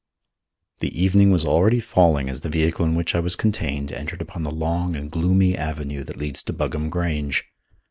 [0.79, 4.41] _The evening was already falling as the vehicle in which I was contained entered upon
[4.41, 7.45] the long and gloomy avenue that leads to Buggam Grange.